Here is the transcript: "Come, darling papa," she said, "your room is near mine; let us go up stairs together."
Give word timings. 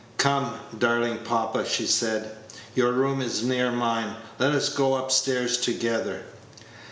"Come, 0.17 0.55
darling 0.79 1.19
papa," 1.19 1.63
she 1.63 1.85
said, 1.85 2.35
"your 2.73 2.91
room 2.91 3.21
is 3.21 3.43
near 3.43 3.71
mine; 3.71 4.15
let 4.39 4.51
us 4.53 4.67
go 4.67 4.95
up 4.95 5.11
stairs 5.11 5.57
together." 5.57 6.23